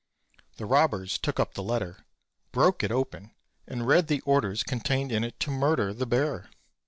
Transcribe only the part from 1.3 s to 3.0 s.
up the letter, broke it